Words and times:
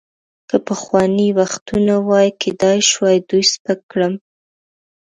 که 0.49 0.57
پخواني 0.67 1.27
وختونه 1.39 1.93
وای، 2.07 2.29
کیدای 2.41 2.79
شوای 2.89 3.17
دوی 3.27 3.43
سپک 3.51 3.79
کړم. 3.91 4.13